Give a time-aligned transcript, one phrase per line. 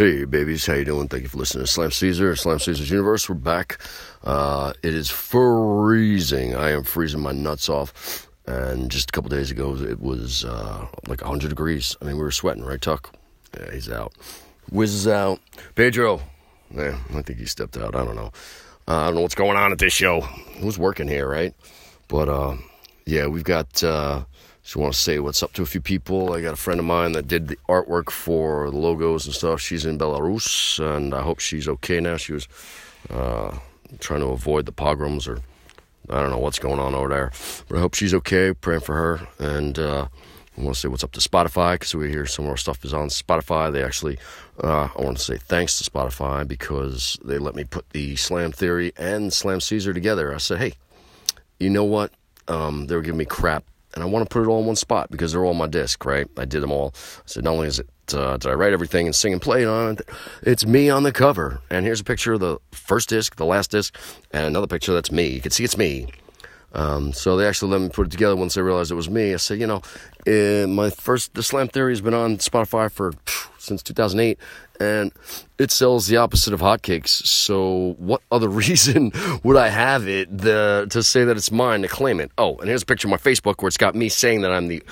[0.00, 1.08] Hey babies, how you doing?
[1.08, 3.28] Thank you for listening to Slam Caesar, Slam Caesar's Universe.
[3.28, 3.78] We're back.
[4.24, 6.54] Uh, it is freezing.
[6.54, 8.26] I am freezing my nuts off.
[8.46, 11.98] And just a couple days ago, it was uh, like 100 degrees.
[12.00, 13.14] I mean, we were sweating, right, Tuck?
[13.54, 14.14] Yeah, he's out.
[14.70, 15.38] Wiz is out.
[15.74, 16.22] Pedro,
[16.74, 17.94] yeah, I think he stepped out.
[17.94, 18.32] I don't know.
[18.88, 20.22] Uh, I don't know what's going on at this show.
[20.62, 21.52] Who's working here, right?
[22.08, 22.56] But uh,
[23.04, 23.84] yeah, we've got.
[24.70, 26.32] Just want to say what's up to a few people.
[26.32, 29.60] I got a friend of mine that did the artwork for the logos and stuff.
[29.60, 32.16] She's in Belarus, and I hope she's okay now.
[32.16, 32.46] She was
[33.12, 33.58] uh,
[33.98, 35.40] trying to avoid the pogroms, or
[36.08, 37.32] I don't know what's going on over there.
[37.66, 38.54] But I hope she's okay.
[38.54, 39.26] Praying for her.
[39.40, 40.06] And uh,
[40.56, 42.94] I want to say what's up to Spotify because we hear some more stuff is
[42.94, 43.72] on Spotify.
[43.72, 44.20] They actually,
[44.62, 48.52] uh, I want to say thanks to Spotify because they let me put the Slam
[48.52, 50.32] Theory and Slam Caesar together.
[50.32, 50.74] I said, hey,
[51.58, 52.12] you know what?
[52.46, 54.76] Um, they were giving me crap and I want to put it all in one
[54.76, 56.28] spot because they're all on my disc, right?
[56.36, 56.94] I did them all.
[57.26, 59.92] Said, not only is it uh, did I write everything and sing and play on
[59.92, 60.08] it,
[60.42, 61.60] it's me on the cover.
[61.70, 63.96] And here's a picture of the first disc, the last disc,
[64.32, 65.28] and another picture that's me.
[65.28, 66.08] You can see it's me.
[66.72, 69.34] Um, so they actually let me put it together once they realized it was me.
[69.34, 69.82] I said, you know,
[70.26, 73.12] uh, my first the Slam Theory has been on Spotify for
[73.58, 74.38] since 2008,
[74.78, 75.12] and
[75.58, 77.08] it sells the opposite of hotcakes.
[77.08, 81.88] So what other reason would I have it the, to say that it's mine to
[81.88, 82.30] claim it?
[82.38, 84.68] Oh, and here's a picture of my Facebook where it's got me saying that I'm
[84.68, 84.82] the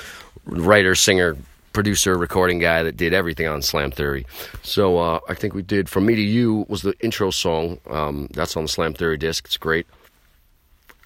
[0.46, 1.36] writer, singer,
[1.72, 4.26] producer, recording guy that did everything on Slam Theory.
[4.62, 7.78] So uh, I think we did "From Me to You" was the intro song.
[7.88, 9.44] Um, that's on the Slam Theory disc.
[9.46, 9.86] It's great.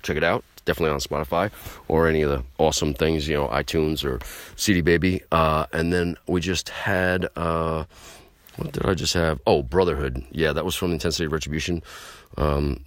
[0.03, 1.51] Check it out definitely on Spotify
[1.89, 4.21] or any of the awesome things, you know, iTunes or
[4.57, 5.23] CD Baby.
[5.31, 7.85] Uh, and then we just had, uh,
[8.57, 9.41] what did I just have?
[9.47, 10.25] Oh, Brotherhood.
[10.31, 11.83] Yeah, that was from Intensity of Retribution.
[12.37, 12.81] Um,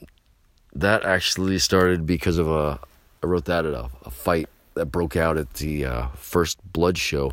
[0.73, 2.79] that actually started because of a,
[3.23, 6.97] I wrote that at a, a fight that broke out at the uh, first Blood
[6.97, 7.31] show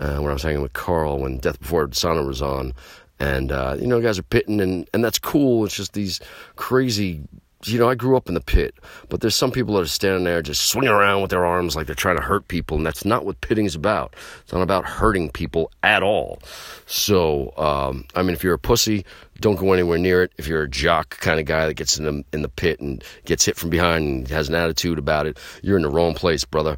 [0.00, 2.72] uh, when I was hanging with Carl when Death Before Dishonor was on.
[3.20, 5.64] And, uh, you know, guys are pitting, and, and that's cool.
[5.64, 6.20] It's just these
[6.54, 7.20] crazy
[7.64, 8.74] you know, I grew up in the pit,
[9.08, 11.86] but there's some people that are standing there just swinging around with their arms like
[11.86, 14.14] they're trying to hurt people, and that's not what pitting's about.
[14.42, 16.38] It's not about hurting people at all.
[16.86, 19.04] So, um, I mean, if you're a pussy,
[19.40, 20.32] don't go anywhere near it.
[20.38, 23.02] If you're a jock kind of guy that gets in the in the pit and
[23.24, 26.44] gets hit from behind and has an attitude about it, you're in the wrong place,
[26.44, 26.76] brother.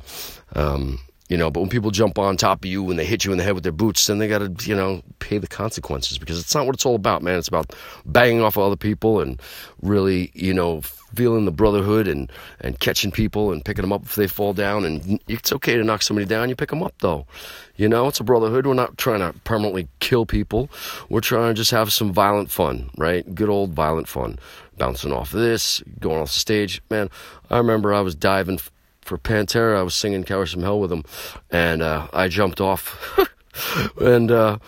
[0.54, 0.98] Um,
[1.30, 3.38] you know, but when people jump on top of you and they hit you in
[3.38, 6.40] the head with their boots, then they got to, you know, pay the consequences because
[6.40, 7.38] it's not what it's all about, man.
[7.38, 7.72] It's about
[8.04, 9.40] banging off other people and
[9.80, 14.16] really, you know, feeling the brotherhood and, and catching people and picking them up if
[14.16, 14.84] they fall down.
[14.84, 16.48] And it's okay to knock somebody down.
[16.48, 17.26] You pick them up, though.
[17.76, 18.66] You know, it's a brotherhood.
[18.66, 20.68] We're not trying to permanently kill people.
[21.08, 23.36] We're trying to just have some violent fun, right?
[23.36, 24.40] Good old violent fun.
[24.78, 26.82] Bouncing off of this, going off the stage.
[26.90, 27.08] Man,
[27.50, 28.58] I remember I was diving
[29.10, 29.76] for Pantera.
[29.76, 31.02] I was singing Cowboys from Hell with them,
[31.50, 33.18] and uh, I jumped off.
[34.00, 34.58] and, uh,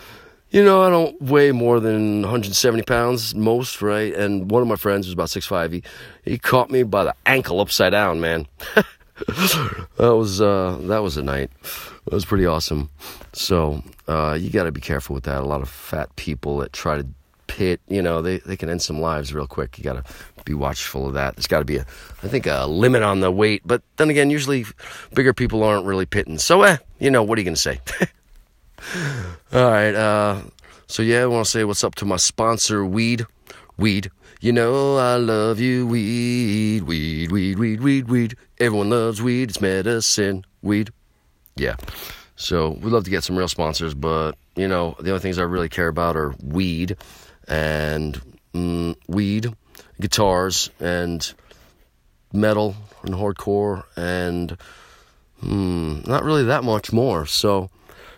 [0.49, 4.13] you know, I don't weigh more than 170 pounds most, right?
[4.13, 5.71] And one of my friends was about 6'5.
[5.71, 5.83] He,
[6.29, 8.45] he caught me by the ankle upside down, man.
[9.27, 11.49] that was uh, that was a night.
[12.05, 12.89] It was pretty awesome.
[13.31, 15.41] So uh, you got to be careful with that.
[15.41, 17.07] A lot of fat people that try to
[17.53, 19.77] pit, you know, they, they can end some lives real quick.
[19.77, 21.35] You got to be watchful of that.
[21.35, 21.85] There's got to be, a,
[22.23, 23.61] I think, a limit on the weight.
[23.63, 24.65] But then again, usually
[25.13, 26.39] bigger people aren't really pitting.
[26.39, 27.79] So, eh, you know, what are you going to say?
[29.53, 29.93] All right.
[29.93, 30.41] Uh,
[30.87, 33.27] so, yeah, I want to say what's up to my sponsor, Weed.
[33.77, 34.09] Weed.
[34.41, 38.35] You know I love you, weed, weed, weed, weed, weed, weed.
[38.59, 39.51] Everyone loves weed.
[39.51, 40.91] It's medicine, weed.
[41.55, 41.77] Yeah.
[42.35, 45.43] So we'd love to get some real sponsors, but you know the only things I
[45.43, 46.97] really care about are weed
[47.47, 48.21] and
[48.53, 49.53] mm, weed,
[49.99, 51.33] guitars, and
[52.31, 54.57] metal and hardcore, and
[55.43, 57.25] mm, not really that much more.
[57.25, 57.69] So,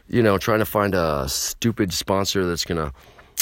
[0.08, 2.94] you know, trying to find a stupid sponsor that's gonna,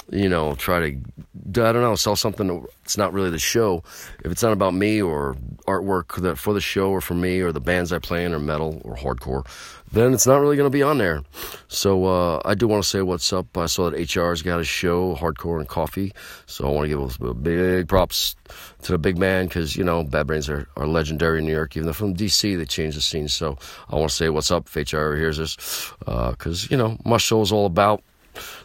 [0.09, 3.83] you know, try to, I don't know, sell something that's not really the show.
[4.23, 5.35] If it's not about me or
[5.67, 8.39] artwork that for the show or for me or the bands I play in or
[8.39, 9.45] metal or hardcore,
[9.93, 11.23] then it's not really going to be on there.
[11.67, 13.55] So uh, I do want to say what's up.
[13.55, 16.11] I saw that HR's got a show, Hardcore and Coffee.
[16.47, 18.35] So I want to give a big props
[18.81, 21.77] to the big man because, you know, Bad Brains are, are legendary in New York.
[21.77, 23.27] Even though from DC, they changed the scene.
[23.27, 23.57] So
[23.87, 25.55] I want to say what's up if HR hears this
[25.99, 28.03] because, uh, you know, my show is all about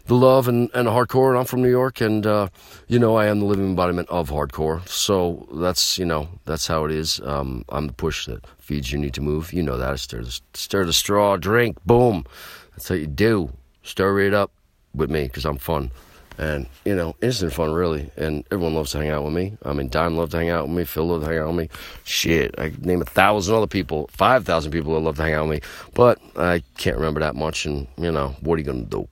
[0.06, 1.30] the love and, and hardcore.
[1.30, 2.48] And I'm from New York, and uh,
[2.86, 4.86] you know I am the living embodiment of hardcore.
[4.88, 7.20] So that's you know that's how it is.
[7.24, 9.52] Um, I'm the push that feeds you need to move.
[9.52, 9.98] You know that.
[10.00, 12.24] Stir the, stir the straw, drink, boom.
[12.72, 13.52] That's how you do.
[13.82, 14.52] Stir it up
[14.94, 15.90] with me because I'm fun.
[16.38, 18.10] And, you know, instant fun, really.
[18.16, 19.58] And everyone loves to hang out with me.
[19.64, 20.84] I mean, Dime loved to hang out with me.
[20.84, 21.68] Phil loved to hang out with me.
[22.04, 25.62] Shit, I name a thousand other people, 5,000 people that love to hang out with
[25.62, 25.68] me.
[25.94, 27.66] But I can't remember that much.
[27.66, 29.08] And, you know, what are you to do?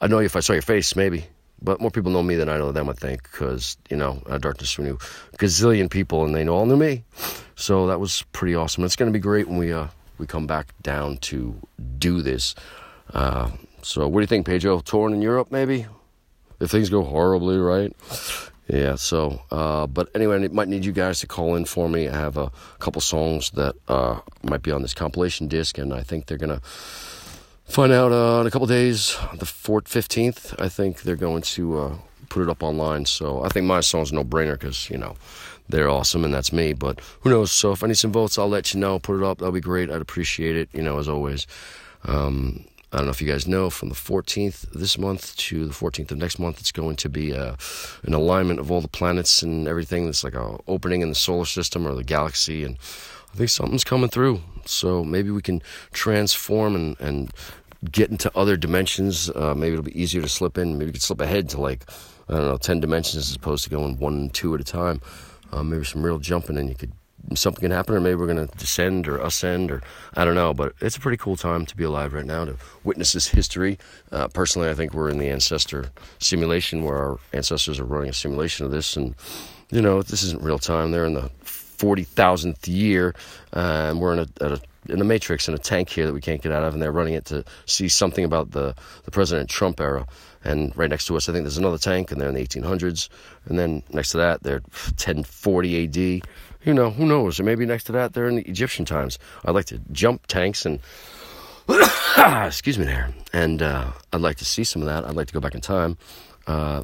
[0.00, 1.26] I know you if I saw your face, maybe.
[1.62, 4.36] But more people know me than I know them, I think, because, you know, uh,
[4.36, 4.98] Darkness knew
[5.38, 7.04] gazillion people and they all knew me.
[7.56, 8.84] So that was pretty awesome.
[8.84, 9.86] It's going to be great when we, uh,
[10.18, 11.54] we come back down to
[11.98, 12.54] do this.
[13.14, 13.50] Uh,
[13.82, 14.80] so what do you think, Pedro?
[14.80, 15.86] Touring in Europe, maybe?
[16.60, 17.94] If things go horribly right?
[18.68, 22.08] Yeah, so, uh, but anyway, I might need you guys to call in for me.
[22.08, 26.02] I have a couple songs that uh, might be on this compilation disc, and I
[26.02, 26.62] think they're going to
[27.64, 30.60] find out uh, in a couple days, the 4th, 15th.
[30.60, 31.96] I think they're going to uh,
[32.28, 33.06] put it up online.
[33.06, 35.16] So I think my song's no brainer because, you know,
[35.68, 36.72] they're awesome and that's me.
[36.72, 37.52] But who knows?
[37.52, 38.98] So if I need some votes, I'll let you know.
[38.98, 39.38] Put it up.
[39.38, 39.90] That'll be great.
[39.90, 41.46] I'd appreciate it, you know, as always.
[42.04, 42.64] Um,
[42.94, 46.12] I don't know if you guys know, from the 14th this month to the 14th
[46.12, 47.56] of next month, it's going to be uh,
[48.04, 50.06] an alignment of all the planets and everything.
[50.06, 52.78] It's like a opening in the solar system or the galaxy, and
[53.32, 54.42] I think something's coming through.
[54.64, 55.60] So maybe we can
[55.92, 57.32] transform and, and
[57.90, 59.28] get into other dimensions.
[59.28, 60.74] Uh, maybe it'll be easier to slip in.
[60.74, 61.90] Maybe we could slip ahead to like,
[62.28, 65.00] I don't know, 10 dimensions as opposed to going one two at a time.
[65.50, 66.92] Uh, maybe some real jumping and you could
[67.34, 69.82] something can happen, or maybe we're going to descend or ascend, or
[70.14, 70.54] I don't know.
[70.54, 73.78] But it's a pretty cool time to be alive right now to witness this history.
[74.12, 78.14] Uh, personally, I think we're in the ancestor simulation where our ancestors are running a
[78.14, 79.14] simulation of this, and
[79.70, 80.90] you know this isn't real time.
[80.90, 83.14] They're in the forty thousandth year,
[83.52, 86.20] uh, and we're in a, a in a matrix in a tank here that we
[86.20, 88.74] can't get out of, and they're running it to see something about the
[89.04, 90.06] the President Trump era.
[90.44, 93.08] And right next to us, I think there's another tank, and they're in the 1800s.
[93.46, 96.28] And then next to that, they're 1040 AD
[96.64, 97.38] you know, who knows?
[97.38, 99.18] Or maybe next to that, they're in the Egyptian times.
[99.44, 100.80] I'd like to jump tanks and,
[102.46, 103.14] excuse me there.
[103.32, 105.04] And uh, I'd like to see some of that.
[105.04, 105.96] I'd like to go back in time.
[106.46, 106.82] Uh,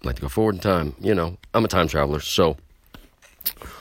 [0.00, 0.94] I'd like to go forward in time.
[1.00, 2.56] You know, I'm a time traveler, so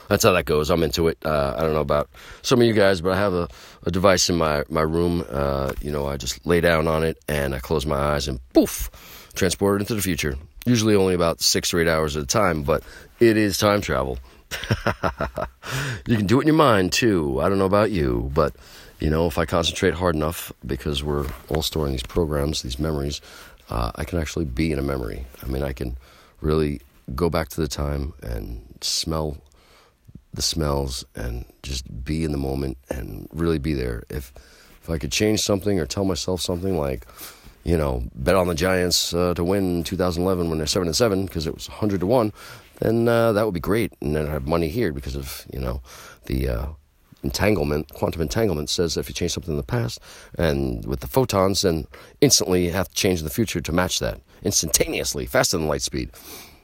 [0.07, 0.69] that's how that goes.
[0.69, 1.18] I'm into it.
[1.24, 2.10] Uh, I don't know about
[2.42, 3.48] some of you guys, but I have a,
[3.86, 5.24] a device in my, my room.
[5.30, 8.40] Uh, you know, I just lay down on it and I close my eyes and
[8.54, 8.90] poof,
[9.36, 10.36] transported into the future.
[10.66, 12.84] Usually only about six or eight hours at a time, but
[13.19, 14.19] it is time travel.
[16.07, 17.40] you can do it in your mind too.
[17.42, 18.56] I don't know about you, but
[19.00, 23.22] you know, if I concentrate hard enough, because we're all storing these programs, these memories,
[23.69, 25.25] uh, I can actually be in a memory.
[25.44, 25.98] I mean, I can
[26.42, 26.81] really
[27.16, 29.38] go back to the time and smell
[30.34, 34.04] the smells and just be in the moment and really be there.
[34.10, 34.34] If
[34.81, 37.06] if I could change something or tell myself something like,
[37.63, 41.25] you know, bet on the Giants uh, to win 2011 when they're seven and seven
[41.25, 42.31] because it was 100 to one,
[42.80, 43.94] then uh, that would be great.
[44.02, 45.81] And then I have money here because of, you know,
[46.26, 46.66] the uh,
[47.24, 50.00] entanglement, quantum entanglement says that if you change something in the past
[50.38, 51.88] and with the photons, then
[52.22, 55.81] instantly you have to change in the future to match that instantaneously, faster than light
[55.81, 56.12] speed.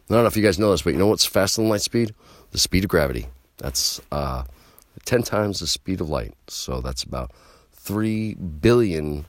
[0.10, 1.82] I don't know if you guys know this, but you know what's faster than light
[1.82, 2.14] speed?
[2.52, 3.28] The speed of gravity.
[3.58, 4.44] That's uh,
[5.06, 6.34] 10 times the speed of light.
[6.48, 7.32] So that's about
[7.74, 9.26] 3 billion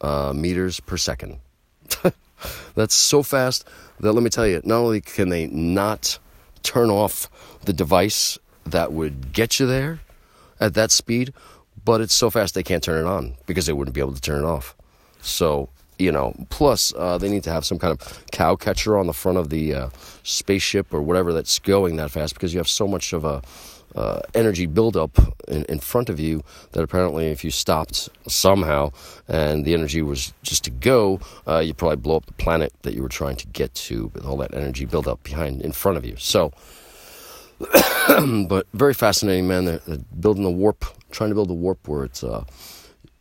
[0.00, 1.38] uh, meters per second.
[2.74, 3.66] That's so fast
[4.00, 6.18] that let me tell you, not only can they not
[6.62, 7.28] turn off
[7.64, 10.00] the device that would get you there
[10.58, 11.32] at that speed,
[11.84, 14.20] but it's so fast they can't turn it on because they wouldn't be able to
[14.20, 14.76] turn it off.
[15.22, 15.68] So,
[15.98, 19.12] you know, plus uh, they need to have some kind of cow catcher on the
[19.12, 19.88] front of the uh,
[20.22, 23.42] spaceship or whatever that's going that fast because you have so much of a
[23.94, 26.42] uh, energy buildup in, in front of you
[26.72, 28.92] that apparently if you stopped somehow
[29.28, 32.94] and the energy was just to go, uh, you'd probably blow up the planet that
[32.94, 36.04] you were trying to get to with all that energy buildup behind in front of
[36.04, 36.16] you.
[36.16, 36.52] So,
[38.48, 39.64] but very fascinating, man.
[39.66, 42.44] They're, they're, building a warp, trying to build a warp where it's uh,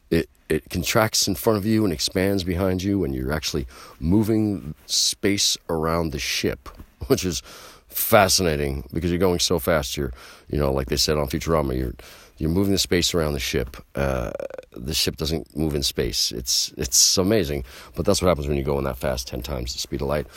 [0.09, 3.67] it it contracts in front of you and expands behind you, and you're actually
[3.99, 6.69] moving space around the ship,
[7.07, 7.43] which is
[7.89, 9.97] fascinating because you're going so fast.
[9.97, 10.11] You're,
[10.49, 11.93] you know, like they said on Futurama, you're
[12.37, 13.77] you're moving the space around the ship.
[13.95, 14.31] Uh,
[14.71, 16.31] the ship doesn't move in space.
[16.31, 17.65] It's it's amazing,
[17.95, 20.07] but that's what happens when you go in that fast, ten times the speed of
[20.07, 20.27] light.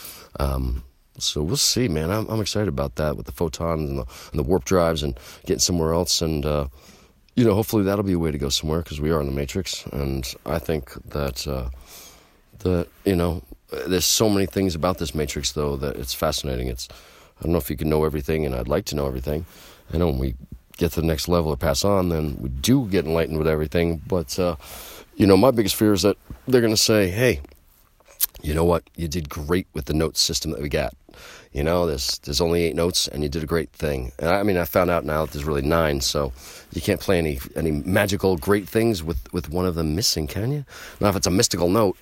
[0.41, 0.83] Um,
[1.19, 2.11] so we'll see, man.
[2.11, 5.19] I'm, I'm excited about that with the photons and the, and the warp drives and
[5.47, 6.67] getting somewhere else, and uh,
[7.37, 9.33] you know, hopefully that'll be a way to go somewhere because we are in the
[9.33, 11.71] matrix, and I think that uh,
[12.61, 13.43] that you know,
[13.87, 16.67] there's so many things about this matrix though that it's fascinating.
[16.67, 16.89] It's
[17.39, 19.47] I don't know if you can know everything, and I'd like to know everything.
[19.93, 20.35] I know when we
[20.77, 24.01] get to the next level or pass on, then we do get enlightened with everything.
[24.07, 24.57] But, uh,
[25.17, 27.41] you know, my biggest fear is that they're going to say, hey,
[28.43, 28.85] you know what?
[28.97, 30.95] You did great with the note system that we got.
[31.53, 34.13] You know, there's there's only eight notes, and you did a great thing.
[34.19, 36.33] And I mean, I found out now that there's really nine, so
[36.73, 40.51] you can't play any any magical great things with with one of them missing, can
[40.51, 40.65] you?
[40.99, 41.99] Now, if it's a mystical note,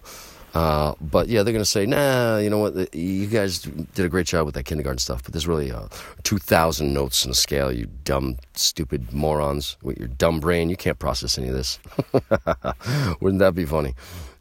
[0.54, 2.94] uh, but yeah, they're going to say, nah, you know what?
[2.94, 5.88] You guys did a great job with that kindergarten stuff, but there's really uh,
[6.24, 10.68] 2,000 notes in a scale, you dumb, stupid morons with your dumb brain.
[10.68, 11.78] You can't process any of this.
[13.20, 13.94] Wouldn't that be funny?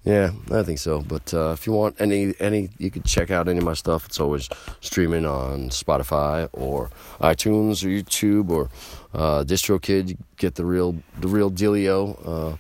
[0.06, 1.02] Yeah, I think so.
[1.02, 4.06] But uh, if you want any any, you can check out any of my stuff.
[4.06, 4.50] It's always
[4.80, 6.90] streaming on Spotify or
[7.20, 8.70] iTunes or YouTube or
[9.14, 10.10] uh, DistroKid.
[10.10, 12.58] You get the real the real dealio.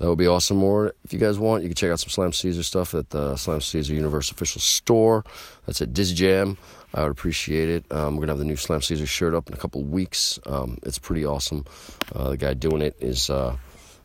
[0.00, 0.62] That would be awesome.
[0.62, 3.36] Or if you guys want, you can check out some Slam Caesar stuff at the
[3.36, 5.24] Slam Caesar Universe official store.
[5.66, 6.56] That's at Jam.
[6.94, 7.84] I would appreciate it.
[7.92, 10.40] Um, we're gonna have the new Slam Caesar shirt up in a couple weeks.
[10.46, 11.66] Um, it's pretty awesome.
[12.14, 13.56] Uh, the guy doing it is uh,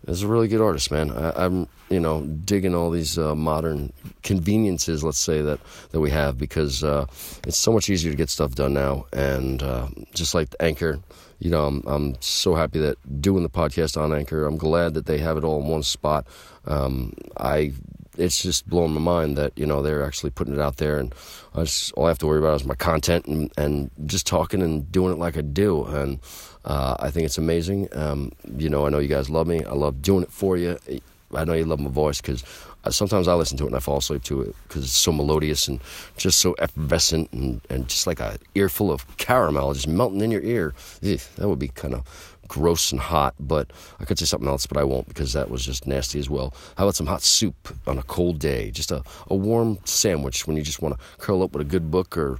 [0.05, 1.11] is a really good artist, man.
[1.11, 5.61] I, am you know digging all these uh, modern conveniences, let's say that
[5.91, 7.05] that we have because uh,
[7.47, 10.99] it's so much easier to get stuff done now, and uh, just like the Anchor
[11.39, 15.05] you know, I'm, I'm so happy that doing the podcast on Anchor, I'm glad that
[15.05, 16.27] they have it all in one spot.
[16.65, 17.73] Um, I,
[18.17, 21.13] it's just blowing my mind that, you know, they're actually putting it out there and
[21.53, 24.61] I just, all I have to worry about is my content and, and just talking
[24.61, 25.83] and doing it like I do.
[25.85, 26.19] And,
[26.63, 27.89] uh, I think it's amazing.
[27.93, 29.63] Um, you know, I know you guys love me.
[29.63, 30.77] I love doing it for you.
[31.33, 32.43] I know you love my voice because
[32.89, 35.67] sometimes I listen to it and I fall asleep to it because it's so melodious
[35.67, 35.79] and
[36.17, 40.41] just so effervescent and, and just like a earful of caramel just melting in your
[40.41, 40.73] ear.
[41.01, 44.77] That would be kind of gross and hot, but I could say something else, but
[44.77, 46.53] I won't because that was just nasty as well.
[46.77, 48.71] How about some hot soup on a cold day?
[48.71, 51.89] Just a, a warm sandwich when you just want to curl up with a good
[51.91, 52.37] book or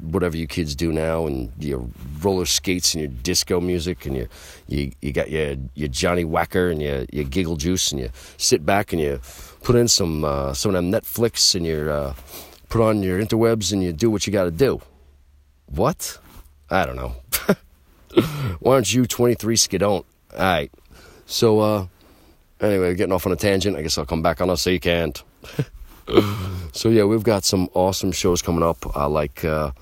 [0.00, 1.84] whatever you kids do now and your
[2.22, 4.28] roller skates and your disco music and you
[4.68, 8.64] you, you got your, your Johnnie Walker and your, your giggle juice and you sit
[8.64, 9.20] back and you
[9.68, 12.14] put in some uh, some of them Netflix and you uh,
[12.70, 14.80] put on your interwebs and you do what you got to do.
[15.66, 16.18] What?
[16.70, 17.12] I don't know.
[18.60, 20.04] Why aren't you 23 skidont?
[20.32, 20.70] All right.
[21.26, 21.86] So, uh,
[22.62, 23.76] anyway, getting off on a tangent.
[23.76, 25.22] I guess I'll come back on a you can't.
[26.72, 28.96] so yeah, we've got some awesome shows coming up.
[28.96, 29.72] I like uh,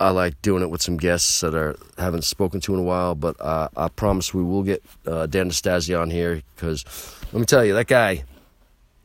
[0.00, 3.14] I like doing it with some guests that are haven't spoken to in a while.
[3.14, 6.84] But uh, I promise we will get uh, Dan Nastasi on here because
[7.32, 8.24] let me tell you, that guy,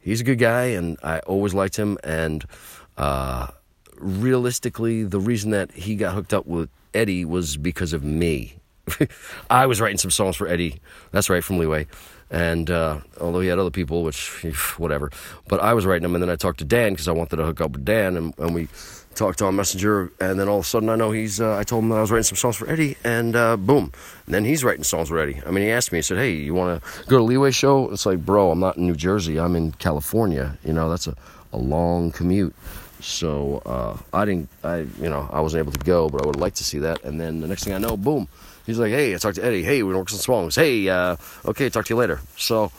[0.07, 1.97] he's a good guy, and I always liked him.
[2.03, 2.45] And
[2.97, 3.47] uh,
[3.97, 8.57] realistically, the reason that he got hooked up with Eddie was because of me.
[9.49, 10.79] I was writing some songs for Eddie.
[11.11, 11.87] That's right, from Leeway.
[12.29, 14.29] And uh, although he had other people, which
[14.77, 15.11] whatever,
[15.47, 17.45] but I was writing them, and then I talked to Dan because I wanted to
[17.45, 18.67] hook up with Dan, and, and, we
[19.15, 21.39] talked on Messenger, and then all of a sudden I know he's.
[21.39, 23.93] Uh, I told him that I was writing some songs for Eddie, and uh, boom,
[24.25, 25.41] and then he's writing songs for Eddie.
[25.45, 27.89] I mean, he asked me, he said, "Hey, you want to go to Leeway show?"
[27.91, 30.57] It's like, bro, I'm not in New Jersey, I'm in California.
[30.65, 31.15] You know, that's a,
[31.53, 32.53] a long commute.
[32.99, 36.39] So uh, I didn't, I you know, I wasn't able to go, but I would
[36.39, 37.03] like to see that.
[37.03, 38.27] And then the next thing I know, boom,
[38.65, 39.63] he's like, "Hey, I talked to Eddie.
[39.63, 40.55] Hey, we work some songs.
[40.55, 42.71] Hey, uh, okay, talk to you later." So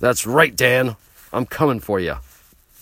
[0.00, 0.96] that's right, Dan.
[1.32, 2.16] I'm coming for you.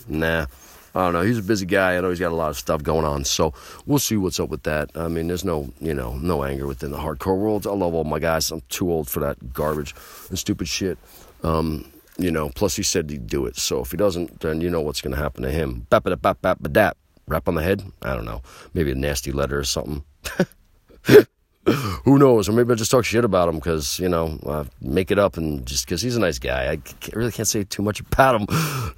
[0.09, 0.47] Nah.
[0.95, 1.21] I don't know.
[1.23, 1.97] He's a busy guy.
[1.97, 3.25] I know he's got a lot of stuff going on.
[3.25, 3.52] So
[3.87, 4.90] we'll see what's up with that.
[4.97, 7.66] I mean, there's no, you know, no anger within the hardcore world.
[7.66, 8.50] I love all my guys.
[8.50, 9.95] I'm too old for that garbage
[10.28, 10.99] and stupid shit.
[11.45, 11.85] Um,
[12.18, 13.56] you know, plus he said he'd do it.
[13.56, 15.87] So if he doesn't, then you know what's going to happen to him.
[15.88, 16.96] Bap bap bap bap bap.
[17.26, 17.82] Rap on the head?
[18.02, 18.42] I don't know.
[18.75, 20.02] Maybe a nasty letter or something.
[22.04, 22.48] Who knows?
[22.48, 25.66] Or maybe I'll just talk shit about him because, you know, make it up and
[25.66, 26.70] just because he's a nice guy.
[26.70, 28.46] I can't, really can't say too much about him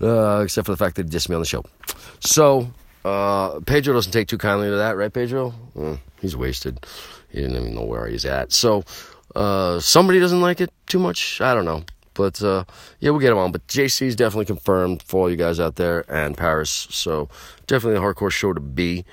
[0.01, 1.65] uh, except for the fact that he dissed me on the show.
[2.21, 2.73] So,
[3.05, 5.53] uh, Pedro doesn't take too kindly to that, right, Pedro?
[5.75, 6.87] Mm, he's wasted.
[7.31, 8.53] He didn't even know where he's at.
[8.53, 8.85] So,
[9.35, 11.41] uh, somebody doesn't like it too much.
[11.41, 11.83] I don't know.
[12.15, 12.65] But uh,
[12.99, 13.53] yeah, we'll get him on.
[13.53, 16.71] But JC is definitely confirmed for all you guys out there and Paris.
[16.91, 17.29] So
[17.67, 19.05] definitely a hardcore show to be.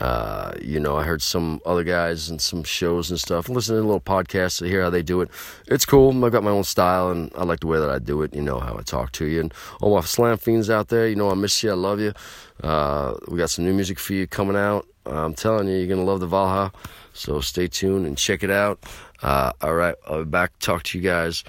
[0.00, 3.48] Uh, you know, I heard some other guys and some shows and stuff.
[3.48, 5.30] Listen to a little podcast to hear how they do it.
[5.68, 6.24] It's cool.
[6.24, 8.34] I've got my own style and I like the way that I do it.
[8.34, 9.40] You know how I talk to you.
[9.40, 11.70] And all my slam fiends out there, you know I miss you.
[11.70, 12.12] I love you.
[12.62, 14.86] Uh, we got some new music for you coming out.
[15.06, 16.72] I'm telling you, you're gonna love the Valhalla.
[17.12, 18.82] So stay tuned and check it out.
[19.22, 20.58] Uh, all right, I'll be back.
[20.58, 21.44] Talk to you guys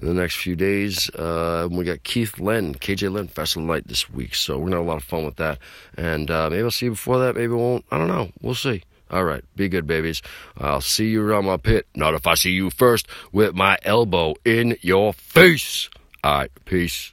[0.00, 1.10] in the next few days.
[1.10, 4.86] Uh, we got Keith Len, KJ Len Festival Night this week, so we're gonna have
[4.86, 5.58] a lot of fun with that.
[5.96, 7.36] And uh, maybe I'll see you before that.
[7.36, 7.84] Maybe I won't.
[7.90, 8.30] I don't know.
[8.40, 8.82] We'll see.
[9.10, 10.22] All right, be good, babies.
[10.56, 11.86] I'll see you around my pit.
[11.94, 15.90] Not if I see you first with my elbow in your face.
[16.22, 17.12] All right, peace.